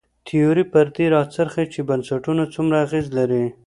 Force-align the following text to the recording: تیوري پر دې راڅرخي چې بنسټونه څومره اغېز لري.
تیوري 0.25 0.63
پر 0.71 0.85
دې 0.95 1.05
راڅرخي 1.15 1.65
چې 1.73 1.79
بنسټونه 1.89 2.43
څومره 2.53 2.75
اغېز 2.85 3.05
لري. 3.17 3.45